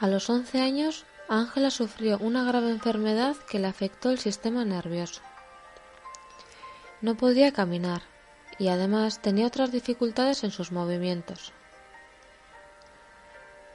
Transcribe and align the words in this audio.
A 0.00 0.06
los 0.06 0.30
11 0.30 0.60
años, 0.60 1.04
Ángela 1.28 1.70
sufrió 1.70 2.18
una 2.18 2.44
grave 2.44 2.70
enfermedad 2.70 3.36
que 3.50 3.58
le 3.58 3.66
afectó 3.66 4.10
el 4.10 4.18
sistema 4.18 4.64
nervioso. 4.64 5.20
No 7.00 7.16
podía 7.16 7.52
caminar 7.52 8.02
y 8.60 8.68
además 8.68 9.20
tenía 9.20 9.48
otras 9.48 9.72
dificultades 9.72 10.44
en 10.44 10.52
sus 10.52 10.70
movimientos. 10.70 11.52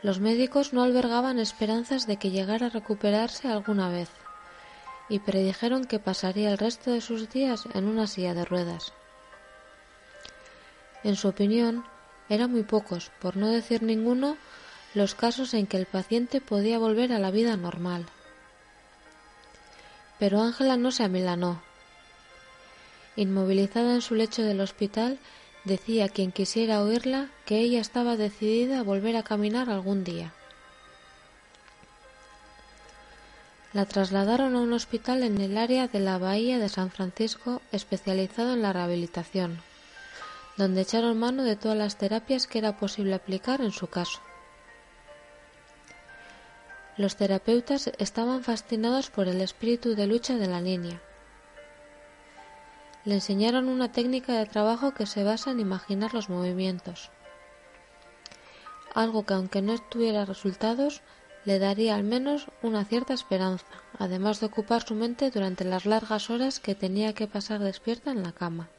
Los 0.01 0.21
médicos 0.21 0.71
no 0.71 0.83
albergaban 0.83 1.39
esperanzas 1.39 2.07
de 2.07 2.15
que 2.15 2.31
llegara 2.31 2.67
a 2.67 2.69
recuperarse 2.69 3.49
alguna 3.49 3.89
vez 3.89 4.09
y 5.09 5.19
predijeron 5.19 5.83
que 5.83 5.99
pasaría 5.99 6.51
el 6.51 6.57
resto 6.57 6.91
de 6.91 7.01
sus 7.01 7.29
días 7.29 7.65
en 7.73 7.85
una 7.85 8.07
silla 8.07 8.33
de 8.33 8.45
ruedas. 8.45 8.93
En 11.03 11.17
su 11.17 11.27
opinión, 11.27 11.83
eran 12.29 12.51
muy 12.51 12.63
pocos, 12.63 13.11
por 13.19 13.35
no 13.35 13.47
decir 13.47 13.83
ninguno, 13.83 14.37
los 14.93 15.15
casos 15.15 15.53
en 15.53 15.65
que 15.67 15.77
el 15.77 15.85
paciente 15.85 16.41
podía 16.41 16.77
volver 16.77 17.11
a 17.13 17.19
la 17.19 17.31
vida 17.31 17.57
normal. 17.57 18.05
Pero 20.19 20.41
Ángela 20.41 20.77
no 20.77 20.91
se 20.91 21.03
amilanó. 21.03 21.61
Inmovilizada 23.15 23.93
en 23.93 24.01
su 24.01 24.15
lecho 24.15 24.43
del 24.43 24.61
hospital, 24.61 25.19
decía 25.63 26.09
quien 26.09 26.31
quisiera 26.31 26.81
oírla 26.81 27.29
que 27.45 27.59
ella 27.59 27.79
estaba 27.79 28.17
decidida 28.17 28.79
a 28.79 28.83
volver 28.83 29.15
a 29.15 29.23
caminar 29.23 29.69
algún 29.69 30.03
día. 30.03 30.33
La 33.73 33.85
trasladaron 33.85 34.55
a 34.55 34.61
un 34.61 34.73
hospital 34.73 35.23
en 35.23 35.41
el 35.41 35.57
área 35.57 35.87
de 35.87 35.99
la 35.99 36.19
Bahía 36.19 36.59
de 36.59 36.69
San 36.69 36.91
Francisco 36.91 37.61
especializado 37.71 38.53
en 38.53 38.61
la 38.61 38.71
rehabilitación, 38.71 39.61
donde 40.57 40.81
echaron 40.81 41.17
mano 41.17 41.43
de 41.43 41.55
todas 41.55 41.77
las 41.77 41.97
terapias 41.97 42.45
que 42.45 42.59
era 42.59 42.77
posible 42.77 43.15
aplicar 43.15 43.61
en 43.61 43.71
su 43.71 43.87
caso. 43.87 44.19
Los 46.95 47.15
terapeutas 47.15 47.91
estaban 47.97 48.43
fascinados 48.43 49.09
por 49.09 49.27
el 49.27 49.41
espíritu 49.41 49.95
de 49.95 50.05
lucha 50.05 50.35
de 50.35 50.47
la 50.47 50.61
niña. 50.61 51.01
Le 53.03 53.15
enseñaron 53.15 53.67
una 53.67 53.91
técnica 53.91 54.33
de 54.33 54.45
trabajo 54.45 54.93
que 54.93 55.07
se 55.07 55.23
basa 55.23 55.51
en 55.51 55.59
imaginar 55.59 56.13
los 56.13 56.29
movimientos, 56.29 57.09
algo 58.93 59.25
que 59.25 59.33
aunque 59.33 59.61
no 59.61 59.77
tuviera 59.79 60.25
resultados, 60.25 61.01
le 61.45 61.59
daría 61.59 61.95
al 61.95 62.03
menos 62.03 62.47
una 62.61 62.85
cierta 62.85 63.13
esperanza, 63.13 63.65
además 63.97 64.39
de 64.39 64.45
ocupar 64.45 64.85
su 64.85 64.95
mente 64.95 65.31
durante 65.31 65.65
las 65.65 65.85
largas 65.85 66.29
horas 66.29 66.59
que 66.59 66.75
tenía 66.75 67.13
que 67.13 67.27
pasar 67.27 67.59
despierta 67.59 68.11
en 68.11 68.23
la 68.23 68.31
cama. 68.31 68.69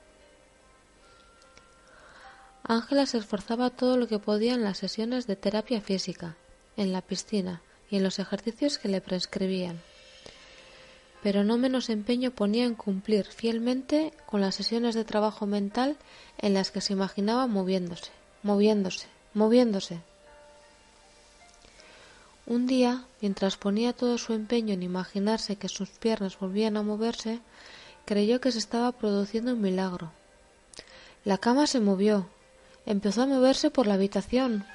Ángela 2.62 3.04
se 3.06 3.18
esforzaba 3.18 3.70
todo 3.70 3.98
lo 3.98 4.06
que 4.06 4.18
podía 4.18 4.54
en 4.54 4.62
las 4.62 4.78
sesiones 4.78 5.26
de 5.26 5.36
terapia 5.36 5.82
física, 5.82 6.36
en 6.76 6.92
la 6.92 7.02
piscina, 7.02 7.60
y 7.94 7.98
en 7.98 8.02
los 8.02 8.18
ejercicios 8.18 8.76
que 8.76 8.88
le 8.88 9.00
prescribían. 9.00 9.80
Pero 11.22 11.44
no 11.44 11.58
menos 11.58 11.90
empeño 11.90 12.32
ponía 12.32 12.64
en 12.64 12.74
cumplir 12.74 13.24
fielmente 13.24 14.12
con 14.26 14.40
las 14.40 14.56
sesiones 14.56 14.96
de 14.96 15.04
trabajo 15.04 15.46
mental 15.46 15.96
en 16.38 16.54
las 16.54 16.72
que 16.72 16.80
se 16.80 16.92
imaginaba 16.92 17.46
moviéndose, 17.46 18.10
moviéndose, 18.42 19.06
moviéndose. 19.32 20.00
Un 22.46 22.66
día, 22.66 23.04
mientras 23.20 23.56
ponía 23.56 23.92
todo 23.92 24.18
su 24.18 24.32
empeño 24.32 24.74
en 24.74 24.82
imaginarse 24.82 25.54
que 25.54 25.68
sus 25.68 25.90
piernas 25.90 26.36
volvían 26.36 26.76
a 26.76 26.82
moverse, 26.82 27.38
creyó 28.06 28.40
que 28.40 28.50
se 28.50 28.58
estaba 28.58 28.90
produciendo 28.90 29.52
un 29.52 29.60
milagro. 29.60 30.10
La 31.24 31.38
cama 31.38 31.68
se 31.68 31.78
movió, 31.78 32.26
empezó 32.86 33.22
a 33.22 33.26
moverse 33.26 33.70
por 33.70 33.86
la 33.86 33.94
habitación, 33.94 34.66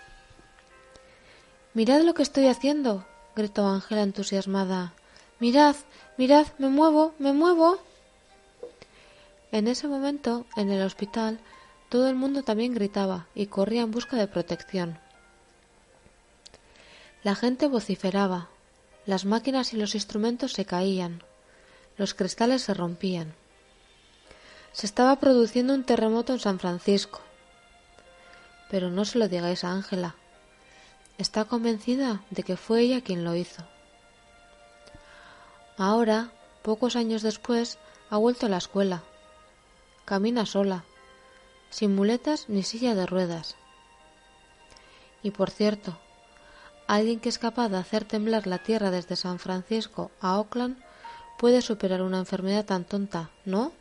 Mirad 1.75 2.01
lo 2.01 2.15
que 2.15 2.23
estoy 2.23 2.47
haciendo, 2.47 3.05
gritó 3.35 3.67
Ángela 3.67 4.03
entusiasmada. 4.03 4.93
Mirad, 5.39 5.75
mirad, 6.17 6.47
me 6.57 6.69
muevo, 6.69 7.13
me 7.19 7.33
muevo. 7.33 7.79
En 9.51 9.67
ese 9.67 9.87
momento, 9.87 10.45
en 10.55 10.69
el 10.69 10.83
hospital, 10.83 11.39
todo 11.89 12.07
el 12.07 12.15
mundo 12.15 12.43
también 12.43 12.73
gritaba 12.73 13.27
y 13.33 13.47
corría 13.47 13.81
en 13.81 13.91
busca 13.91 14.17
de 14.17 14.27
protección. 14.27 14.99
La 17.23 17.35
gente 17.35 17.67
vociferaba, 17.67 18.49
las 19.05 19.25
máquinas 19.25 19.73
y 19.73 19.77
los 19.77 19.95
instrumentos 19.95 20.53
se 20.53 20.65
caían, 20.65 21.23
los 21.97 22.13
cristales 22.13 22.61
se 22.61 22.73
rompían. 22.73 23.33
Se 24.71 24.85
estaba 24.85 25.15
produciendo 25.17 25.73
un 25.73 25.83
terremoto 25.83 26.31
en 26.33 26.39
San 26.39 26.59
Francisco. 26.59 27.21
Pero 28.69 28.91
no 28.91 29.03
se 29.03 29.17
lo 29.17 29.27
digáis 29.27 29.63
a 29.63 29.71
Ángela, 29.71 30.15
Está 31.19 31.43
convencida 31.43 32.23
de 32.29 32.43
que 32.43 32.55
fue 32.55 32.79
ella 32.79 33.01
quien 33.01 33.25
lo 33.25 33.35
hizo. 33.35 33.61
Ahora, 35.77 36.31
pocos 36.61 36.95
años 36.95 37.23
después, 37.23 37.77
ha 38.09 38.15
vuelto 38.15 38.45
a 38.45 38.49
la 38.49 38.55
escuela. 38.55 39.03
Camina 40.05 40.45
sola, 40.45 40.85
sin 41.69 41.93
muletas 41.93 42.47
ni 42.47 42.63
silla 42.63 42.95
de 42.95 43.05
ruedas. 43.05 43.57
Y 45.21 45.31
por 45.31 45.49
cierto, 45.49 45.99
alguien 46.87 47.19
que 47.19 47.27
es 47.27 47.37
capaz 47.37 47.67
de 47.67 47.77
hacer 47.79 48.05
temblar 48.05 48.47
la 48.47 48.59
tierra 48.59 48.89
desde 48.89 49.17
San 49.17 49.39
Francisco 49.39 50.11
a 50.21 50.39
Oakland 50.39 50.81
puede 51.37 51.61
superar 51.61 52.01
una 52.01 52.19
enfermedad 52.19 52.63
tan 52.63 52.85
tonta, 52.85 53.29
¿no? 53.43 53.73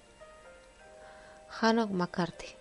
Hannah 1.61 1.87
McCarthy 1.87 2.59